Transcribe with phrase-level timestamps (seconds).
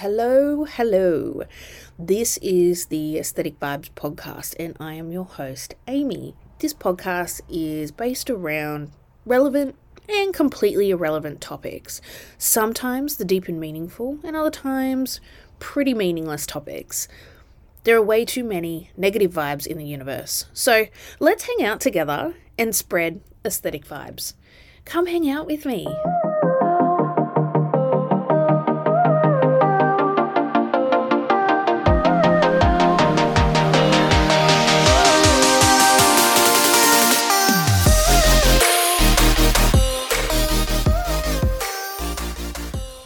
[0.00, 1.42] Hello, hello.
[1.98, 6.34] This is the Aesthetic Vibes podcast, and I am your host, Amy.
[6.58, 8.92] This podcast is based around
[9.26, 9.74] relevant
[10.08, 12.00] and completely irrelevant topics.
[12.38, 15.20] Sometimes the deep and meaningful, and other times
[15.58, 17.06] pretty meaningless topics.
[17.84, 20.46] There are way too many negative vibes in the universe.
[20.54, 20.86] So
[21.18, 24.32] let's hang out together and spread aesthetic vibes.
[24.86, 25.86] Come hang out with me.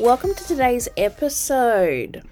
[0.05, 2.25] Welcome to today's episode.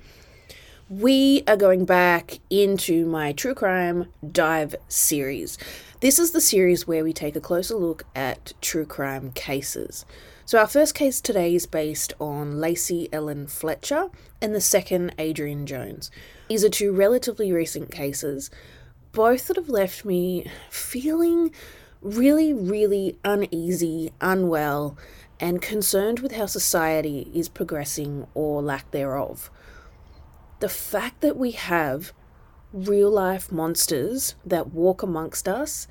[0.90, 5.56] We are going back into my true crime dive series.
[6.00, 10.04] This is the series where we take a closer look at true crime cases.
[10.44, 14.10] So, our first case today is based on Lacey Ellen Fletcher
[14.42, 16.10] and the second, Adrian Jones.
[16.48, 18.50] These are two relatively recent cases,
[19.12, 21.50] both that have left me feeling
[22.02, 24.98] really, really uneasy, unwell,
[25.42, 29.50] and concerned with how society is progressing or lack thereof.
[30.60, 32.12] The fact that we have
[32.72, 35.88] real life monsters that walk amongst us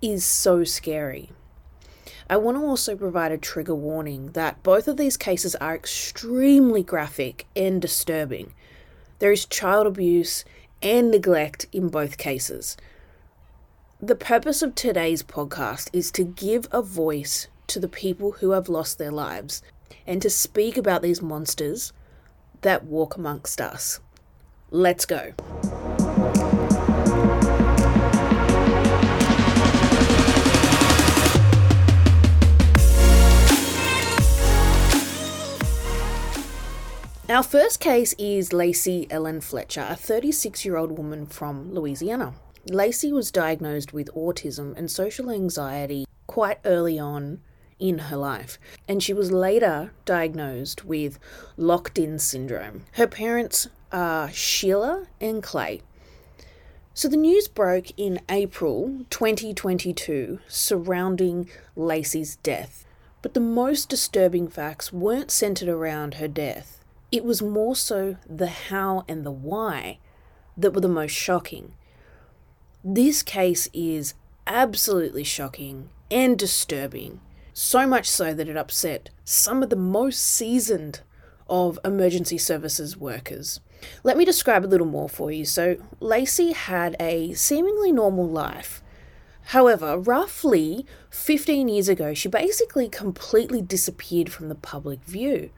[0.00, 1.30] is so scary.
[2.30, 6.84] I want to also provide a trigger warning that both of these cases are extremely
[6.84, 8.54] graphic and disturbing.
[9.18, 10.44] There is child abuse
[10.80, 12.76] and neglect in both cases.
[14.00, 18.68] The purpose of today's podcast is to give a voice to the people who have
[18.68, 19.62] lost their lives
[20.06, 21.92] and to speak about these monsters
[22.62, 24.00] that walk amongst us.
[24.70, 25.32] Let's go.
[37.28, 42.32] Our first case is Lacey Ellen Fletcher, a 36 year old woman from Louisiana.
[42.70, 47.40] Lacey was diagnosed with autism and social anxiety quite early on
[47.78, 51.18] in her life, and she was later diagnosed with
[51.56, 52.84] locked in syndrome.
[52.92, 55.82] Her parents are Sheila and Clay.
[56.94, 62.84] So the news broke in April 2022 surrounding Lacey's death.
[63.22, 66.84] But the most disturbing facts weren't centered around her death.
[67.10, 69.98] It was more so the how and the why
[70.56, 71.72] that were the most shocking.
[72.84, 74.14] This case is
[74.46, 77.20] absolutely shocking and disturbing
[77.58, 81.00] so much so that it upset some of the most seasoned
[81.48, 83.58] of emergency services workers.
[84.04, 85.44] Let me describe a little more for you.
[85.44, 88.80] So, Lacey had a seemingly normal life.
[89.46, 95.50] However, roughly 15 years ago, she basically completely disappeared from the public view.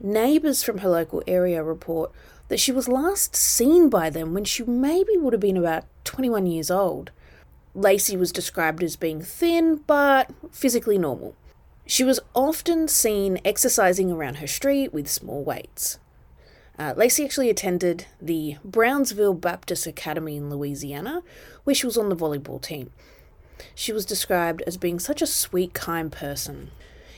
[0.00, 2.10] Neighbours from her local area report
[2.48, 6.46] that she was last seen by them when she maybe would have been about 21
[6.46, 7.12] years old.
[7.74, 11.34] Lacey was described as being thin but physically normal.
[11.86, 15.98] She was often seen exercising around her street with small weights.
[16.78, 21.22] Uh, Lacey actually attended the Brownsville Baptist Academy in Louisiana,
[21.64, 22.92] where she was on the volleyball team.
[23.74, 26.70] She was described as being such a sweet, kind person.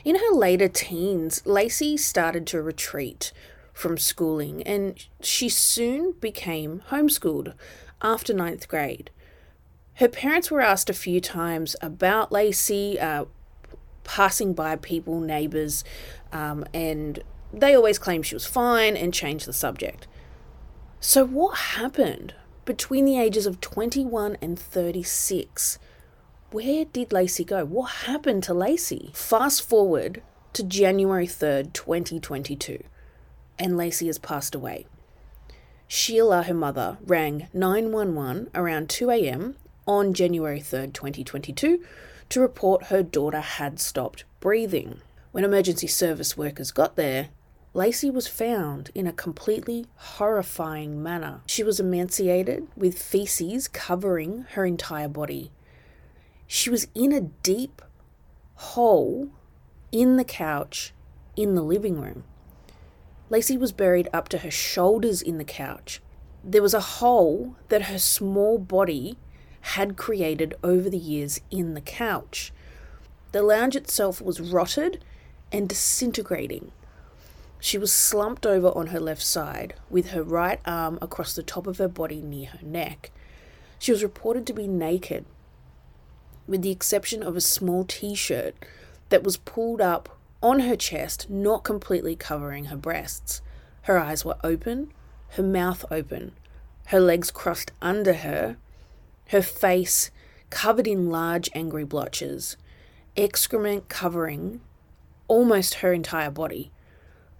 [0.03, 3.31] In her later teens, Lacey started to retreat
[3.73, 7.53] from schooling and she soon became homeschooled
[8.01, 9.11] after ninth grade.
[10.01, 13.25] Her parents were asked a few times about Lacey, uh,
[14.03, 15.83] passing by people, neighbours,
[16.31, 17.21] um, and
[17.53, 20.07] they always claimed she was fine and changed the subject.
[20.99, 22.33] So, what happened
[22.65, 25.77] between the ages of 21 and 36?
[26.49, 27.63] Where did Lacey go?
[27.63, 29.11] What happened to Lacey?
[29.13, 30.23] Fast forward
[30.53, 32.83] to January 3rd, 2022,
[33.59, 34.87] and Lacey has passed away.
[35.87, 39.57] Sheila, her mother, rang 911 around 2 a.m
[39.87, 41.83] on January 3rd, 2022,
[42.29, 45.01] to report her daughter had stopped breathing.
[45.31, 47.29] When emergency service workers got there,
[47.73, 51.41] Lacey was found in a completely horrifying manner.
[51.45, 55.51] She was emaciated with feces covering her entire body.
[56.47, 57.81] She was in a deep
[58.55, 59.29] hole
[59.91, 60.93] in the couch
[61.37, 62.25] in the living room.
[63.29, 66.01] Lacey was buried up to her shoulders in the couch.
[66.43, 69.17] There was a hole that her small body
[69.61, 72.51] had created over the years in the couch.
[73.31, 75.03] The lounge itself was rotted
[75.51, 76.71] and disintegrating.
[77.59, 81.67] She was slumped over on her left side, with her right arm across the top
[81.67, 83.11] of her body near her neck.
[83.77, 85.25] She was reported to be naked,
[86.47, 88.55] with the exception of a small t shirt
[89.09, 93.41] that was pulled up on her chest, not completely covering her breasts.
[93.83, 94.91] Her eyes were open,
[95.29, 96.33] her mouth open,
[96.87, 98.57] her legs crossed under her,
[99.31, 100.11] her face
[100.49, 102.57] covered in large angry blotches,
[103.15, 104.59] excrement covering
[105.29, 106.69] almost her entire body.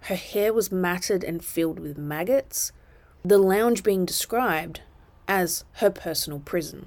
[0.00, 2.72] Her hair was matted and filled with maggots,
[3.22, 4.80] the lounge being described
[5.28, 6.86] as her personal prison.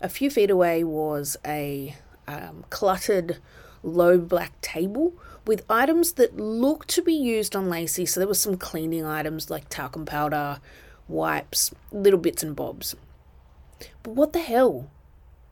[0.00, 1.94] A few feet away was a
[2.26, 3.38] um, cluttered,
[3.84, 5.14] low black table
[5.46, 8.04] with items that looked to be used on Lacey.
[8.04, 10.58] So there was some cleaning items like talcum powder,
[11.06, 12.96] wipes, little bits and bobs.
[14.02, 14.90] But what the hell?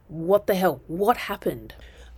[0.08, 0.82] What the hell?
[0.86, 1.74] What happened?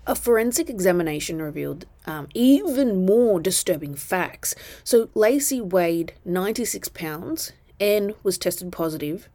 [0.06, 4.54] A forensic examination revealed um, even more disturbing facts.
[4.84, 9.28] So, Lacey weighed 96 pounds and was tested positive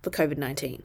[0.00, 0.84] for COVID 19.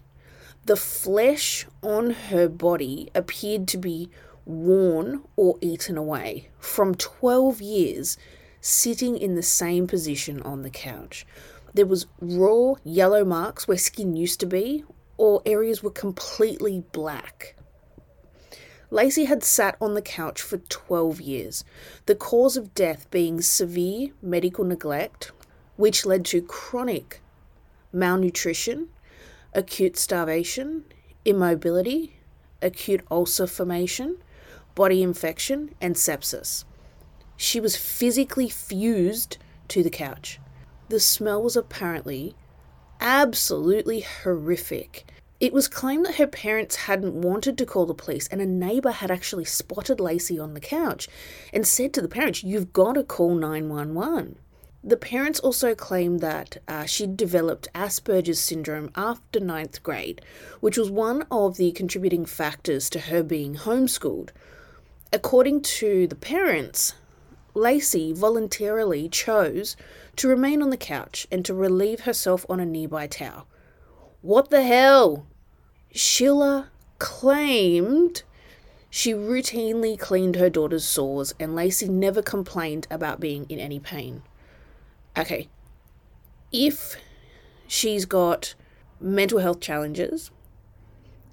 [0.65, 4.09] The flesh on her body appeared to be
[4.45, 8.17] worn or eaten away from 12 years
[8.59, 11.25] sitting in the same position on the couch.
[11.73, 14.83] There was raw yellow marks where skin used to be,
[15.17, 17.55] or areas were completely black.
[18.89, 21.65] Lacey had sat on the couch for 12 years,
[22.05, 25.31] the cause of death being severe medical neglect,
[25.75, 27.21] which led to chronic
[27.91, 28.87] malnutrition,
[29.53, 30.85] acute starvation,
[31.25, 32.15] immobility,
[32.61, 34.17] acute ulcer formation,
[34.75, 36.63] body infection, and sepsis.
[37.35, 39.37] She was physically fused
[39.67, 40.39] to the couch.
[40.89, 42.35] The smell was apparently
[42.99, 45.05] absolutely horrific
[45.39, 48.89] it was claimed that her parents hadn't wanted to call the police, and a neighbour
[48.89, 51.07] had actually spotted Lacey on the couch
[51.53, 54.39] and said to the parents, You've got to call 911.
[54.83, 60.21] The parents also claimed that uh, she'd developed Asperger's syndrome after ninth grade,
[60.59, 64.29] which was one of the contributing factors to her being homeschooled.
[65.13, 66.93] According to the parents,
[67.57, 69.75] Lacey voluntarily chose
[70.15, 73.47] to remain on the couch and to relieve herself on a nearby towel.
[74.21, 75.25] What the hell?
[75.91, 76.69] Sheila
[76.99, 78.23] claimed
[78.89, 84.21] she routinely cleaned her daughter's sores and Lacey never complained about being in any pain.
[85.17, 85.49] Okay,
[86.51, 86.95] if
[87.67, 88.53] she's got
[88.99, 90.31] mental health challenges,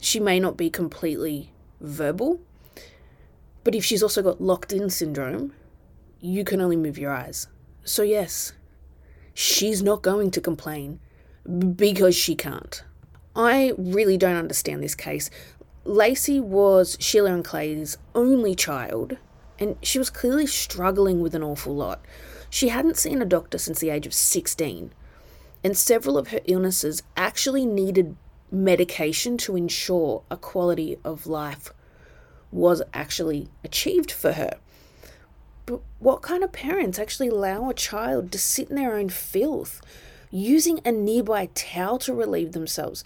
[0.01, 2.41] she may not be completely verbal,
[3.63, 5.53] but if she's also got locked in syndrome,
[6.25, 7.49] you can only move your eyes.
[7.85, 8.55] So, yes,
[9.35, 10.99] she's not going to complain
[11.77, 12.83] because she can't.
[13.37, 15.29] I really don't understand this case.
[15.85, 19.19] Lacey was Sheila and Clay's only child,
[19.59, 22.03] and she was clearly struggling with an awful lot.
[22.49, 24.95] She hadn't seen a doctor since the age of 16,
[25.63, 28.17] and several of her illnesses actually needed
[28.51, 31.75] medication to ensure a quality of life
[32.51, 34.59] was actually achieved for her.
[35.67, 39.81] But what kind of parents actually allow a child to sit in their own filth?
[40.35, 43.05] using a nearby towel to relieve themselves.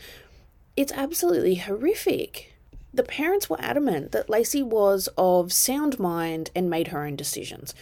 [0.76, 2.54] It's absolutely horrific.
[2.94, 7.74] The parents were adamant that Lacey was of sound mind and made her own decisions.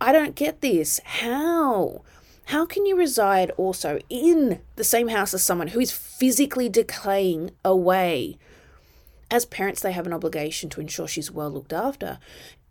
[0.00, 1.00] I don't get this.
[1.04, 2.02] How?
[2.46, 7.50] How can you reside also in the same house as someone who is physically decaying
[7.64, 8.38] away?
[9.32, 12.20] As parents, they have an obligation to ensure she's well looked after.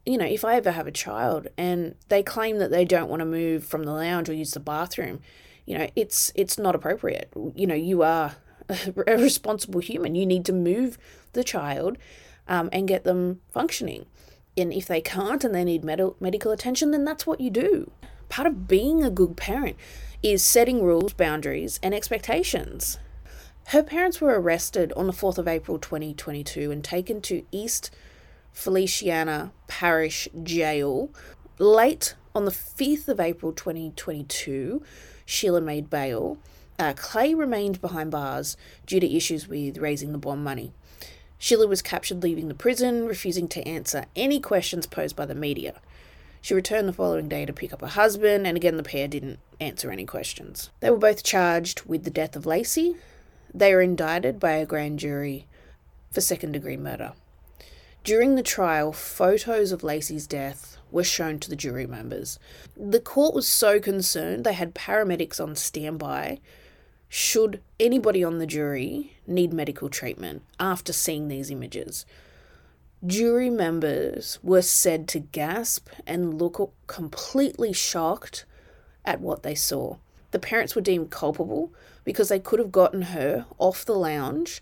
[0.05, 3.21] You know, if I ever have a child and they claim that they don't want
[3.21, 5.19] to move from the lounge or use the bathroom,
[5.65, 7.31] you know it's it's not appropriate.
[7.55, 8.35] You know you are
[8.69, 10.15] a responsible human.
[10.15, 10.97] You need to move
[11.33, 11.97] the child
[12.47, 14.05] um, and get them functioning.
[14.57, 17.91] And if they can't and they need med- medical attention then that's what you do.
[18.29, 19.75] Part of being a good parent
[20.23, 22.97] is setting rules boundaries and expectations.
[23.69, 27.89] Her parents were arrested on the 4th of April 2022 and taken to East
[28.55, 31.09] Feliciana Parish Jail
[31.59, 34.81] late on the 5th of April 2022
[35.25, 36.37] Sheila made bail.
[36.79, 40.71] Uh, Clay remained behind bars due to issues with raising the bond money.
[41.37, 45.81] Sheila was captured leaving the prison, refusing to answer any questions posed by the media.
[46.41, 49.39] She returned the following day to pick up her husband, and again the pair didn't
[49.59, 50.69] answer any questions.
[50.79, 52.95] They were both charged with the death of Lacey.
[53.53, 55.45] They were indicted by a grand jury
[56.09, 57.13] for second degree murder.
[58.05, 62.37] During the trial, photos of Lacey's death were shown to the jury members.
[62.77, 66.39] The court was so concerned they had paramedics on standby
[67.09, 72.05] should anybody on the jury need medical treatment after seeing these images.
[73.03, 78.45] Jury members were said to gasp and look completely shocked
[79.03, 79.97] at what they saw.
[80.29, 84.61] The parents were deemed culpable because they could have gotten her off the lounge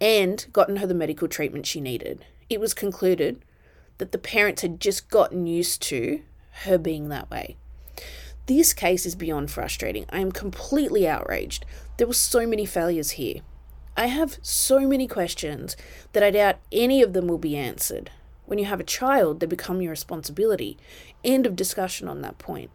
[0.00, 3.44] and gotten her the medical treatment she needed it was concluded
[3.98, 6.22] that the parents had just gotten used to
[6.64, 7.56] her being that way.
[8.46, 10.04] This case is beyond frustrating.
[10.10, 11.64] I am completely outraged.
[11.96, 13.40] There were so many failures here.
[13.96, 15.76] I have so many questions
[16.12, 18.10] that I doubt any of them will be answered.
[18.46, 20.76] When you have a child, they become your responsibility.
[21.22, 22.70] End of discussion on that point.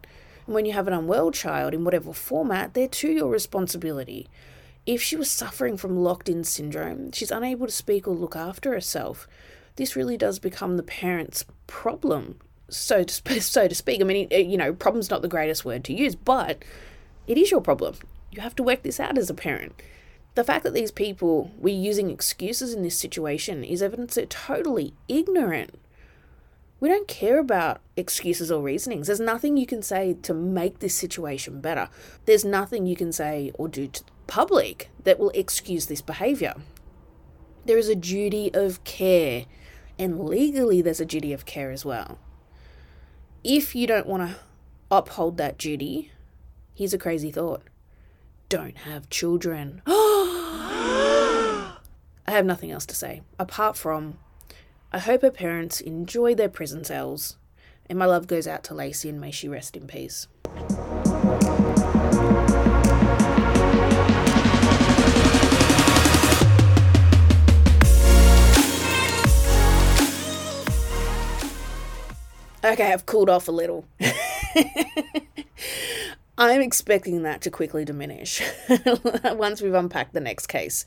[0.47, 4.27] And when you have an unwell child, in whatever format, they're too your responsibility.
[4.85, 8.73] If she was suffering from locked in syndrome, she's unable to speak or look after
[8.73, 9.27] herself.
[9.79, 14.01] This really does become the parent's problem, so to, sp- so to speak.
[14.01, 16.65] I mean, you know, problem's not the greatest word to use, but
[17.27, 17.95] it is your problem.
[18.29, 19.81] You have to work this out as a parent.
[20.35, 24.95] The fact that these people were using excuses in this situation is evidence they're totally
[25.07, 25.79] ignorant.
[26.81, 29.07] We don't care about excuses or reasonings.
[29.07, 31.87] There's nothing you can say to make this situation better.
[32.25, 36.55] There's nothing you can say or do to the public that will excuse this behaviour.
[37.65, 39.45] There is a duty of care,
[39.99, 42.17] and legally, there's a duty of care as well.
[43.43, 44.37] If you don't want to
[44.89, 46.11] uphold that duty,
[46.73, 47.63] here's a crazy thought
[48.47, 49.81] don't have children.
[49.87, 51.75] I
[52.25, 54.17] have nothing else to say apart from
[54.91, 57.37] I hope her parents enjoy their prison cells,
[57.87, 60.27] and my love goes out to Lacey and may she rest in peace.
[72.63, 73.85] Okay, I've cooled off a little.
[76.37, 78.41] I'm expecting that to quickly diminish
[79.23, 80.85] once we've unpacked the next case.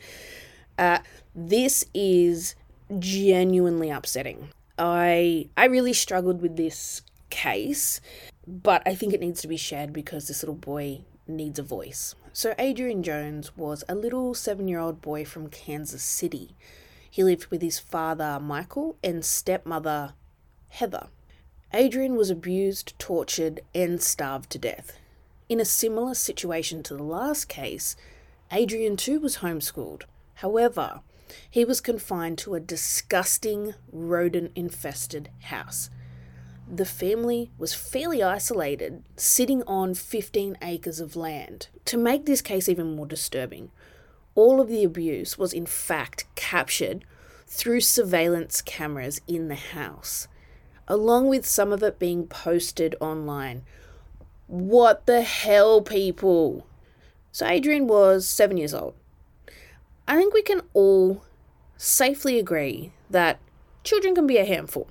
[0.78, 0.98] Uh,
[1.34, 2.54] this is
[2.98, 4.50] genuinely upsetting.
[4.78, 8.00] I I really struggled with this case,
[8.46, 12.14] but I think it needs to be shared because this little boy needs a voice.
[12.34, 16.56] So Adrian Jones was a little 7-year-old boy from Kansas City.
[17.10, 20.14] He lived with his father Michael and stepmother
[20.70, 21.08] Heather.
[21.74, 24.98] Adrian was abused, tortured, and starved to death.
[25.48, 27.96] In a similar situation to the last case,
[28.50, 30.02] Adrian too was homeschooled.
[30.34, 31.00] However,
[31.50, 35.88] he was confined to a disgusting rodent infested house.
[36.70, 41.68] The family was fairly isolated, sitting on 15 acres of land.
[41.86, 43.70] To make this case even more disturbing,
[44.34, 47.04] all of the abuse was in fact captured
[47.46, 50.28] through surveillance cameras in the house,
[50.88, 53.62] along with some of it being posted online.
[54.46, 56.66] What the hell, people?
[57.30, 58.94] So, Adrian was seven years old.
[60.06, 61.24] I think we can all
[61.76, 63.38] safely agree that
[63.84, 64.88] children can be a handful.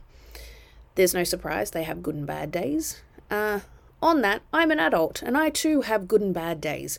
[0.96, 3.02] There's no surprise they have good and bad days.
[3.30, 3.62] Uh,
[4.02, 6.98] on that, I'm an adult and I too have good and bad days,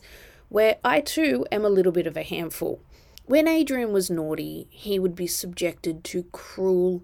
[0.49, 2.79] where I too am a little bit of a handful.
[3.25, 7.03] When Adrian was naughty, he would be subjected to cruel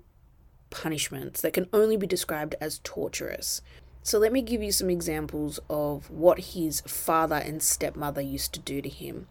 [0.69, 3.61] punishments that can only be described as torturous.
[4.01, 8.59] So, let me give you some examples of what his father and stepmother used to
[8.59, 9.27] do to him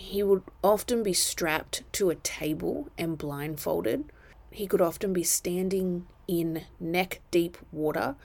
[0.00, 4.10] he would often be strapped to a table and blindfolded.
[4.50, 8.16] He could often be standing in neck deep water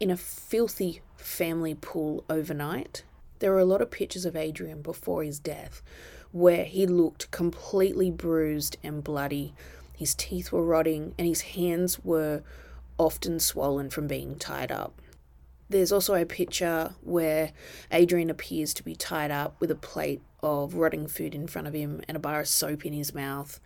[0.00, 3.04] in a filthy family pool overnight.
[3.40, 5.82] There are a lot of pictures of Adrian before his death
[6.32, 9.52] where he looked completely bruised and bloody.
[9.98, 12.44] His teeth were rotting and his hands were
[12.98, 15.02] often swollen from being tied up.
[15.68, 17.50] There's also a picture where
[17.90, 21.74] Adrian appears to be tied up with a plate of rotting food in front of
[21.74, 23.58] him and a bar of soap in his mouth.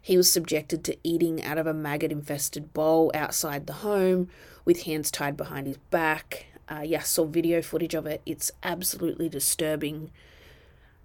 [0.00, 4.30] He was subjected to eating out of a maggot infested bowl outside the home
[4.64, 6.46] with hands tied behind his back.
[6.66, 8.22] Uh, yeah, saw video footage of it.
[8.24, 10.10] It's absolutely disturbing.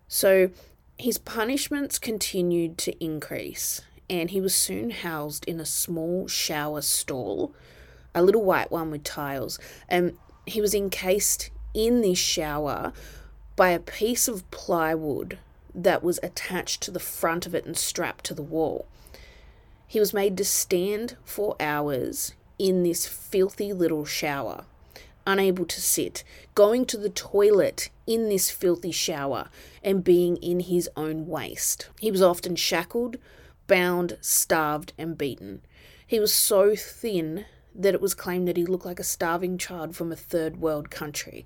[0.08, 0.52] So
[1.00, 7.54] his punishments continued to increase, and he was soon housed in a small shower stall,
[8.16, 9.60] a little white one with tiles.
[9.88, 12.92] And he was encased in this shower
[13.56, 15.38] by a piece of plywood
[15.76, 18.88] that was attached to the front of it and strapped to the wall.
[19.86, 24.66] He was made to stand for hours in this filthy little shower,
[25.26, 26.24] unable to sit,
[26.56, 29.50] going to the toilet in this filthy shower,
[29.84, 31.90] and being in his own waste.
[32.00, 33.18] He was often shackled,
[33.70, 35.62] bound, starved, and beaten.
[36.06, 39.96] He was so thin that it was claimed that he looked like a starving child
[39.96, 41.46] from a third world country.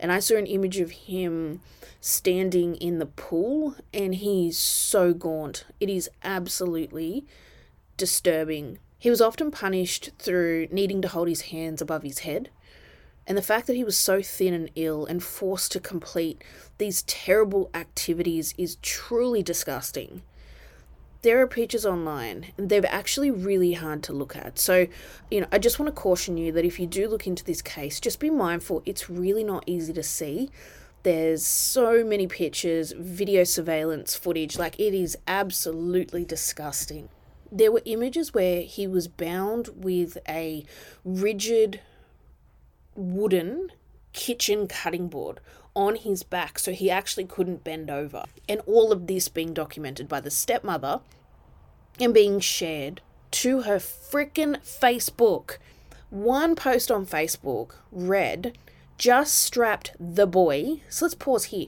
[0.00, 1.60] And I saw an image of him
[2.00, 5.66] standing in the pool, and he's so gaunt.
[5.78, 7.26] It is absolutely
[7.96, 8.78] disturbing.
[8.98, 12.50] He was often punished through needing to hold his hands above his head.
[13.26, 16.42] And the fact that he was so thin and ill and forced to complete
[16.78, 20.22] these terrible activities is truly disgusting.
[21.22, 24.58] There are pictures online and they're actually really hard to look at.
[24.58, 24.86] So,
[25.30, 27.62] you know, I just want to caution you that if you do look into this
[27.62, 30.50] case, just be mindful it's really not easy to see.
[31.02, 37.08] There's so many pictures, video surveillance footage, like it is absolutely disgusting.
[37.50, 40.64] There were images where he was bound with a
[41.04, 41.80] rigid
[42.94, 43.70] wooden
[44.12, 45.40] kitchen cutting board
[45.74, 48.24] on his back so he actually couldn't bend over.
[48.48, 51.00] And all of this being documented by the stepmother
[52.00, 55.58] and being shared to her freaking Facebook.
[56.10, 58.56] One post on Facebook read,
[58.96, 60.80] just strapped the boy.
[60.88, 61.66] So let's pause here.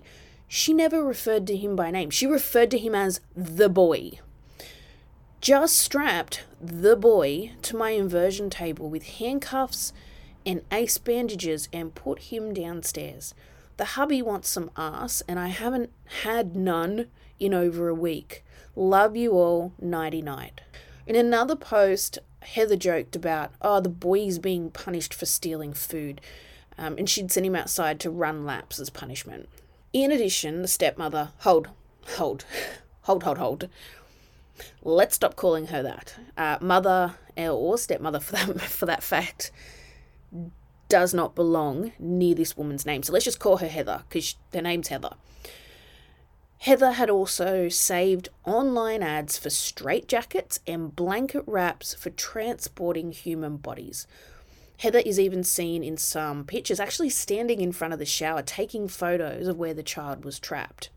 [0.49, 4.13] She never referred to him by name, she referred to him as the boy.
[5.41, 9.93] Just strapped the boy to my inversion table with handcuffs
[10.45, 13.33] and ace bandages and put him downstairs.
[13.81, 15.89] The hubby wants some ass, and I haven't
[16.23, 17.07] had none
[17.39, 18.45] in over a week.
[18.77, 20.61] Love you all, nighty night.
[21.07, 26.21] In another post, Heather joked about, oh, the boy's being punished for stealing food,
[26.77, 29.49] um, and she'd send him outside to run laps as punishment.
[29.95, 31.69] In addition, the stepmother, hold,
[32.19, 32.45] hold,
[33.05, 33.69] hold, hold, hold.
[34.83, 36.17] Let's stop calling her that.
[36.37, 39.51] Uh, mother or stepmother, for that, for that fact,
[40.91, 43.03] does not belong near this woman's name.
[43.03, 45.15] So let's just call her Heather because her name's Heather.
[46.59, 54.07] Heather had also saved online ads for straitjackets and blanket wraps for transporting human bodies.
[54.79, 58.89] Heather is even seen in some pictures actually standing in front of the shower taking
[58.89, 60.91] photos of where the child was trapped.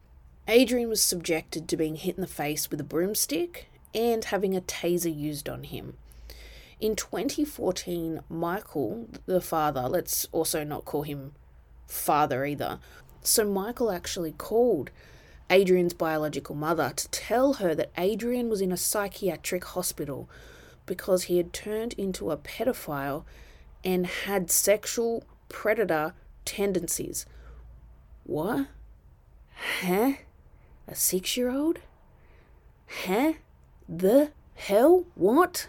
[0.48, 4.62] Adrian was subjected to being hit in the face with a broomstick and having a
[4.62, 5.96] taser used on him.
[6.84, 11.32] In 2014, Michael, the father, let's also not call him
[11.88, 12.78] father either.
[13.22, 14.92] So, Michael actually called
[15.50, 20.30] Adrian's biological mother to tell her that Adrian was in a psychiatric hospital
[20.86, 23.24] because he had turned into a pedophile
[23.86, 26.14] and had sexual predator
[26.44, 27.26] tendencies.
[28.26, 28.68] What?
[29.80, 30.16] Huh?
[30.90, 31.80] A six year old?
[33.06, 33.36] Huh?
[33.88, 35.06] The hell?
[35.16, 35.68] What?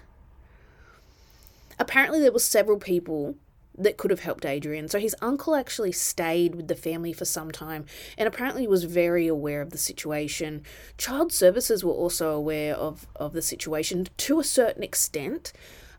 [1.79, 3.37] Apparently, there were several people
[3.77, 4.89] that could have helped Adrian.
[4.89, 9.27] So his uncle actually stayed with the family for some time and apparently was very
[9.27, 10.63] aware of the situation.
[10.97, 15.53] Child services were also aware of, of the situation to a certain extent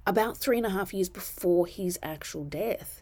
[0.07, 3.01] about three and a half years before his actual death.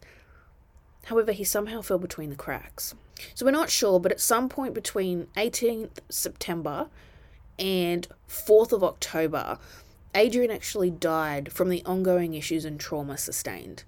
[1.05, 2.95] However, he somehow fell between the cracks.
[3.35, 6.87] So we're not sure, but at some point between 18th September
[7.59, 9.59] and 4th of October,
[10.15, 13.83] Adrian actually died from the ongoing issues and trauma sustained.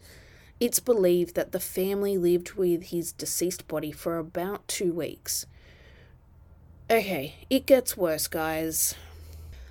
[0.60, 5.46] It's believed that the family lived with his deceased body for about two weeks.
[6.90, 8.96] Okay, it gets worse, guys.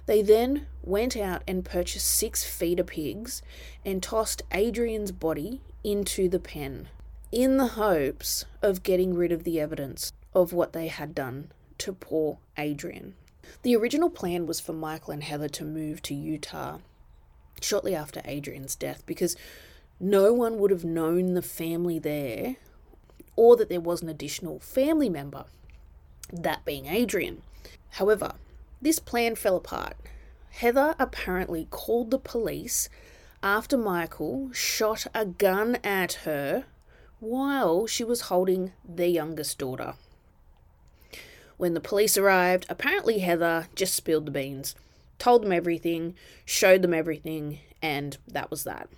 [0.07, 3.41] They then went out and purchased six feeder pigs
[3.85, 6.89] and tossed Adrian's body into the pen
[7.33, 11.93] in the hopes of getting rid of the evidence of what they had done to
[11.93, 13.15] poor Adrian.
[13.63, 16.79] The original plan was for Michael and Heather to move to Utah
[17.61, 19.37] shortly after Adrian's death because
[20.01, 22.57] no one would have known the family there
[23.37, 25.45] or that there was an additional family member,
[26.33, 27.43] that being Adrian.
[27.91, 28.33] However,
[28.81, 29.97] this plan fell apart.
[30.51, 32.89] Heather apparently called the police
[33.43, 36.65] after Michael shot a gun at her
[37.21, 39.95] while she was holding their youngest daughter.
[41.57, 44.75] When the police arrived, apparently Heather just spilled the beans,
[45.19, 46.15] told them everything,
[46.45, 48.89] showed them everything, and that was that.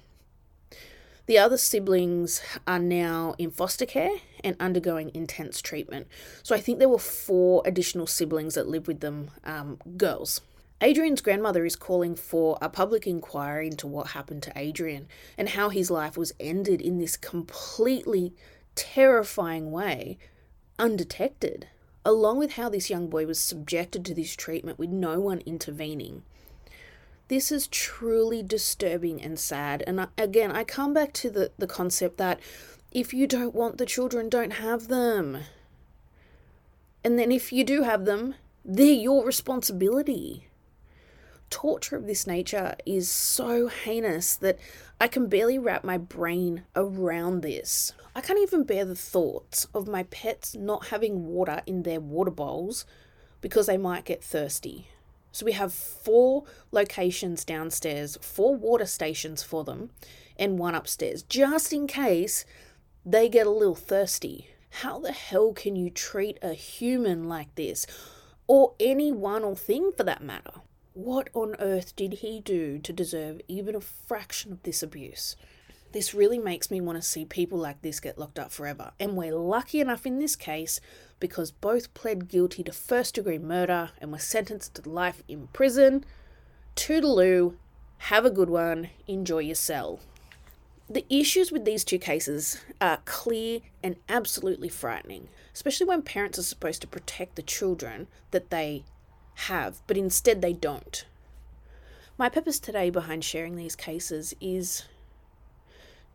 [1.27, 6.07] The other siblings are now in foster care and undergoing intense treatment.
[6.45, 10.41] So I think there were four additional siblings that live with them, um, girls.
[10.81, 15.69] Adrian's grandmother is calling for a public inquiry into what happened to Adrian and how
[15.69, 18.33] his life was ended in this completely
[18.77, 20.19] terrifying way,
[20.79, 21.67] undetected,
[22.07, 26.23] along with how this young boy was subjected to this treatment with no one intervening.
[27.27, 29.83] This is truly disturbing and sad.
[29.89, 32.39] And again, I come back to the, the concept that
[32.93, 35.39] if you don't want the children, don't have them.
[37.03, 40.46] And then if you do have them, they're your responsibility.
[41.51, 44.59] Torture of this nature is so heinous that
[45.01, 47.93] I can barely wrap my brain around this.
[48.15, 52.31] I can't even bear the thoughts of my pets not having water in their water
[52.31, 52.85] bowls
[53.41, 54.89] because they might get thirsty.
[55.33, 59.91] So we have four locations downstairs, four water stations for them,
[60.39, 62.45] and one upstairs, just in case
[63.05, 64.49] they get a little thirsty.
[64.81, 67.87] How the hell can you treat a human like this?
[68.47, 70.63] Or anyone or thing for that matter?
[70.97, 75.37] What on earth did he do to deserve even a fraction of this abuse?
[75.93, 78.93] This really makes me want to see people like this get locked up forever.
[78.99, 80.81] And we're lucky enough in this case
[81.21, 86.03] because both pled guilty to first degree murder and were sentenced to life in prison.
[86.77, 87.57] Toodaloo,
[87.99, 90.01] have a good one, enjoy your cell.
[90.89, 96.43] The issues with these two cases are clear and absolutely frightening, especially when parents are
[96.43, 98.85] supposed to protect the children that they
[99.37, 101.05] have, but instead they don't.
[102.19, 104.85] My purpose today behind sharing these cases is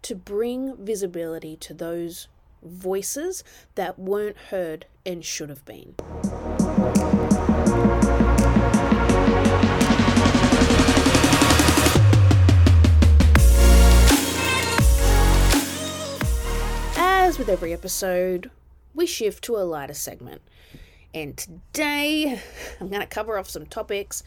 [0.01, 2.27] to bring visibility to those
[2.63, 3.43] voices
[3.75, 5.95] that weren't heard and should have been.
[16.97, 18.49] As with every episode,
[18.95, 20.41] we shift to a lighter segment.
[21.13, 22.39] And today,
[22.79, 24.23] I'm going to cover off some topics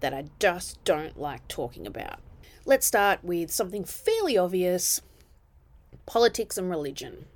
[0.00, 2.20] that I just don't like talking about.
[2.66, 5.00] Let's start with something fairly obvious
[6.04, 7.26] politics and religion.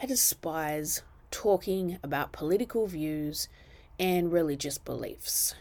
[0.00, 3.48] I despise talking about political views
[3.98, 5.54] and religious beliefs.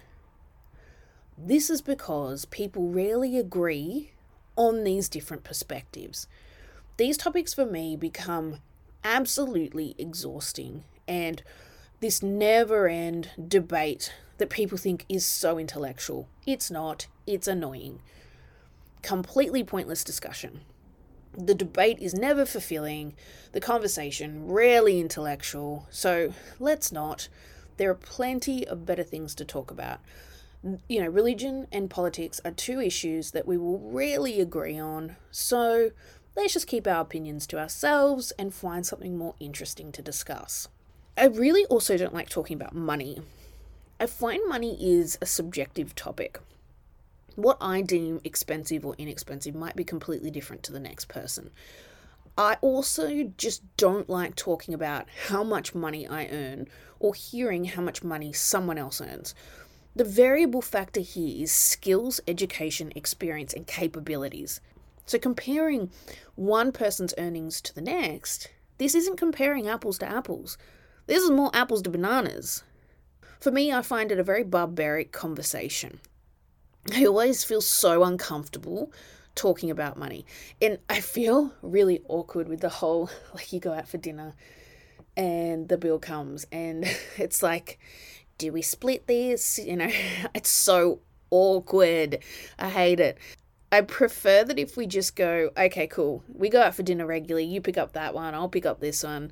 [1.36, 4.12] This is because people rarely agree
[4.56, 6.28] on these different perspectives.
[6.98, 8.58] These topics for me become
[9.04, 11.42] absolutely exhausting and
[12.00, 16.30] this never end debate that people think is so intellectual.
[16.46, 18.00] It's not, it's annoying.
[19.02, 20.62] Completely pointless discussion.
[21.38, 23.16] The debate is never fulfilling,
[23.52, 27.28] the conversation rarely intellectual, so let's not.
[27.78, 30.00] There are plenty of better things to talk about.
[30.88, 35.92] You know, religion and politics are two issues that we will rarely agree on, so
[36.36, 40.68] let's just keep our opinions to ourselves and find something more interesting to discuss.
[41.18, 43.22] I really also don't like talking about money.
[44.00, 46.40] I find money is a subjective topic.
[47.36, 51.52] What I deem expensive or inexpensive might be completely different to the next person.
[52.38, 56.68] I also just don't like talking about how much money I earn
[57.00, 59.36] or hearing how much money someone else earns.
[59.96, 64.62] The variable factor here is skills, education, experience, and capabilities.
[65.06, 65.90] So, comparing
[66.36, 70.58] one person's earnings to the next, this isn't comparing apples to apples.
[71.10, 72.64] This is more apples to bananas.
[73.40, 76.02] For me, I find it a very barbaric conversation.
[76.94, 78.94] I always feel so uncomfortable
[79.34, 80.28] talking about money.
[80.62, 84.36] And I feel really awkward with the whole like you go out for dinner
[85.18, 86.86] and the bill comes and
[87.18, 87.80] it's like,
[88.38, 89.58] do we split this?
[89.58, 89.90] You know,
[90.36, 91.00] it's so
[91.32, 92.20] awkward.
[92.60, 93.18] I hate it.
[93.72, 97.46] I prefer that if we just go, okay, cool, we go out for dinner regularly,
[97.46, 99.32] you pick up that one, I'll pick up this one.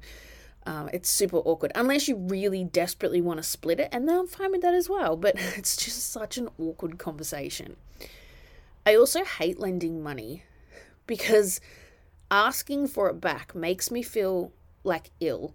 [0.67, 4.27] Um, it's super awkward unless you really desperately want to split it, and then I'm
[4.27, 5.15] fine with that as well.
[5.15, 7.77] But it's just such an awkward conversation.
[8.85, 10.43] I also hate lending money
[11.07, 11.61] because
[12.29, 14.51] asking for it back makes me feel
[14.83, 15.53] like ill.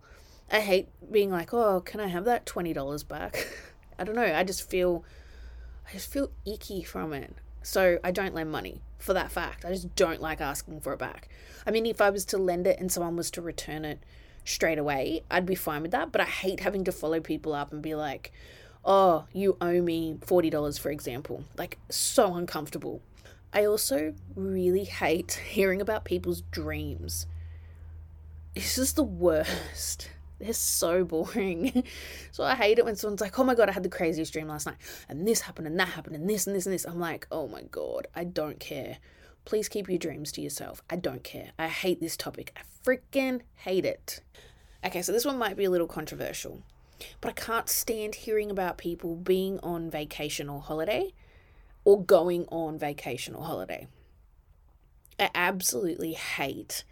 [0.51, 3.49] I hate being like, "Oh, can I have that twenty dollars back?"
[3.99, 4.35] I don't know.
[4.35, 5.05] I just feel,
[5.87, 7.37] I just feel icky from it.
[7.63, 9.67] So I don't lend money for that fact.
[9.67, 11.29] I just don't like asking for it back.
[11.67, 14.03] I mean, if I was to lend it and someone was to return it
[14.45, 16.13] straight away, I'd be fine with that.
[16.13, 18.33] But I hate having to follow people up and be like,
[18.85, 21.45] oh, you owe me $40, for example.
[21.57, 23.01] Like, so uncomfortable.
[23.53, 27.27] I also really hate hearing about people's dreams.
[28.55, 30.11] This is the worst.
[30.39, 31.85] They're so boring.
[32.33, 34.49] so I hate it when someone's like, oh my god, I had the craziest dream
[34.49, 34.77] last night,
[35.09, 36.85] and this happened, and that happened, and this, and this, and this.
[36.85, 38.99] I'm like, oh my god, I don't care.
[39.45, 40.83] Please keep your dreams to yourself.
[40.89, 41.51] I don't care.
[41.59, 42.57] I hate this topic.
[42.57, 44.21] I freaking hate it.
[44.85, 46.63] Okay, so this one might be a little controversial,
[47.21, 51.13] but I can't stand hearing about people being on vacation or holiday
[51.85, 53.87] or going on vacation or holiday.
[55.19, 56.85] I absolutely hate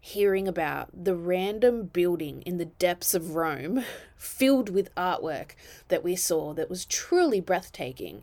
[0.00, 3.84] hearing about the random building in the depths of Rome
[4.16, 5.52] filled with artwork
[5.88, 8.22] that we saw that was truly breathtaking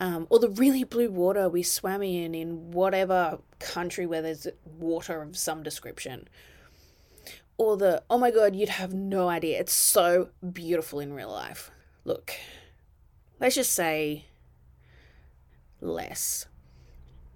[0.00, 5.22] um, or the really blue water we swam in in whatever country where there's water
[5.22, 6.28] of some description.
[7.56, 9.58] Or the, oh my god, you'd have no idea.
[9.58, 11.72] It's so beautiful in real life.
[12.04, 12.34] Look,
[13.40, 14.26] let's just say
[15.80, 16.46] less.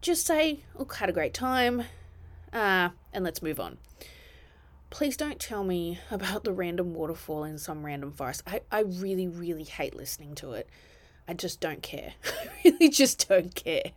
[0.01, 1.85] Just say, look, had a great time,
[2.53, 3.79] uh, and let's move on.
[4.91, 8.43] Please don't tell me about the random waterfall in some random forest.
[8.47, 10.69] I, I really, really hate listening to it.
[11.29, 12.15] I just don't care.
[12.25, 13.93] I really just don't care.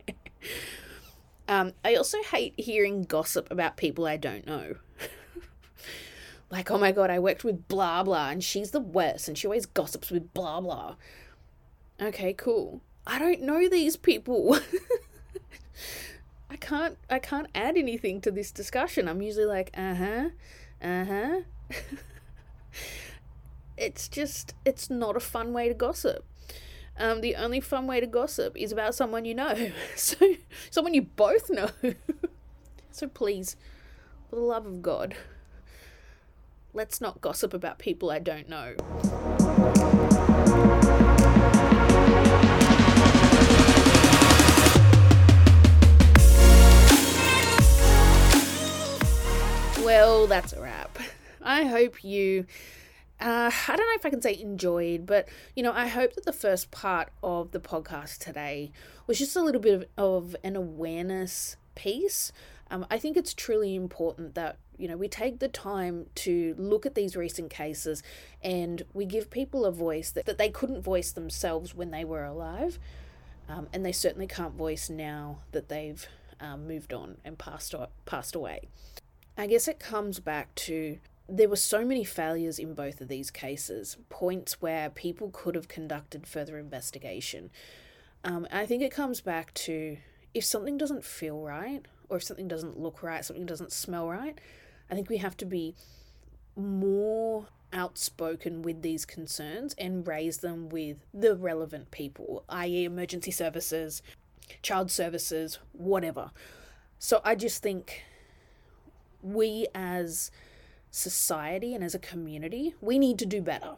[1.48, 4.76] Um, I also hate hearing gossip about people I don't know.
[6.50, 9.46] like, oh my god, I worked with blah blah and she's the worst and she
[9.46, 10.96] always gossips with blah blah.
[12.00, 12.80] Okay, cool.
[13.06, 14.58] I don't know these people.
[16.50, 19.08] I can't I can't add anything to this discussion.
[19.08, 20.30] I'm usually like, uh-huh.
[20.82, 21.40] Uh-huh.
[23.76, 26.24] it's just it's not a fun way to gossip.
[26.98, 29.54] Um, the only fun way to gossip is about someone you know.
[29.96, 30.16] So
[30.70, 31.70] someone you both know.
[32.90, 33.56] so please,
[34.30, 35.14] for the love of God,
[36.72, 38.74] let's not gossip about people I don't know.
[49.84, 50.98] Well, that's a wrap.
[51.42, 52.46] I hope you
[53.20, 56.24] uh, I don't know if I can say enjoyed, but you know, I hope that
[56.24, 58.72] the first part of the podcast today
[59.06, 62.30] was just a little bit of, of an awareness piece.
[62.70, 66.84] Um, I think it's truly important that you know we take the time to look
[66.84, 68.02] at these recent cases
[68.42, 72.24] and we give people a voice that, that they couldn't voice themselves when they were
[72.24, 72.78] alive,
[73.48, 76.06] um, and they certainly can't voice now that they've
[76.38, 77.74] um, moved on and passed
[78.04, 78.68] passed away.
[79.38, 83.30] I guess it comes back to there were so many failures in both of these
[83.30, 87.50] cases, points where people could have conducted further investigation.
[88.24, 89.98] Um, I think it comes back to
[90.34, 94.38] if something doesn't feel right, or if something doesn't look right, something doesn't smell right,
[94.90, 95.74] I think we have to be
[96.54, 104.02] more outspoken with these concerns and raise them with the relevant people, i.e., emergency services,
[104.62, 106.30] child services, whatever.
[106.98, 108.04] So I just think
[109.22, 110.30] we as
[110.90, 113.76] society and as a community, we need to do better.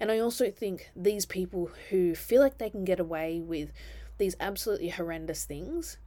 [0.00, 3.72] And I also think these people who feel like they can get away with
[4.18, 5.98] these absolutely horrendous things,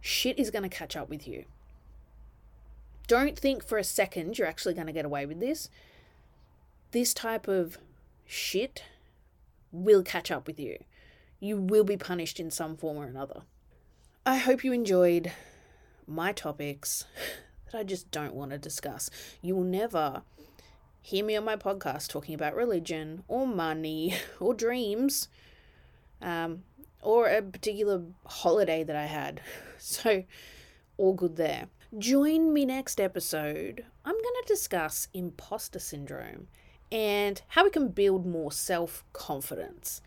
[0.00, 1.44] shit is going to catch up with you.
[3.06, 5.68] Don't think for a second you're actually going to get away with this.
[6.92, 7.78] This type of
[8.26, 8.84] shit
[9.70, 10.78] will catch up with you.
[11.40, 13.42] You will be punished in some form or another.
[14.24, 15.32] I hope you enjoyed
[16.06, 17.04] my topics
[17.72, 19.10] that I just don't want to discuss.
[19.40, 20.22] You will never
[21.00, 25.28] hear me on my podcast talking about religion or money or dreams
[26.20, 26.62] um,
[27.02, 29.40] or a particular holiday that I had.
[29.84, 30.22] So,
[30.96, 31.66] all good there.
[31.98, 33.84] Join me next episode.
[34.04, 36.46] I'm going to discuss imposter syndrome
[36.92, 40.00] and how we can build more self confidence.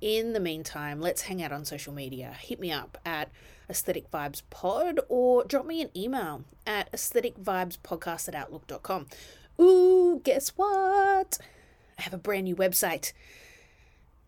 [0.00, 2.36] In the meantime, let's hang out on social media.
[2.38, 3.30] Hit me up at
[3.68, 9.06] Aesthetic Vibes Pod or drop me an email at aestheticvibespodcast at outlook.com.
[9.60, 11.38] Ooh, guess what?
[11.98, 13.12] I have a brand new website.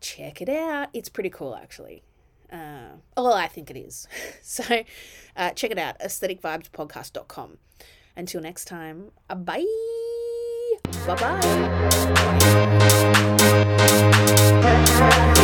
[0.01, 0.89] Check it out.
[0.93, 2.03] It's pretty cool, actually.
[2.51, 4.07] Uh, well, I think it is.
[4.43, 4.83] So
[5.37, 7.57] uh, check it out, aestheticvibespodcast.com.
[8.17, 9.65] Until next time, uh, bye.
[11.07, 11.15] Bye
[14.61, 15.37] bye.